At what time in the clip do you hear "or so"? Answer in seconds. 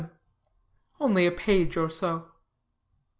1.77-2.31